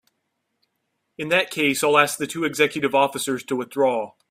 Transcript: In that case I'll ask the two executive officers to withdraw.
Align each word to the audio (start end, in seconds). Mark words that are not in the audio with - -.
In 1.19 1.29
that 1.29 1.51
case 1.51 1.83
I'll 1.83 1.95
ask 1.95 2.17
the 2.17 2.25
two 2.25 2.43
executive 2.43 2.95
officers 2.95 3.43
to 3.43 3.55
withdraw. 3.55 4.13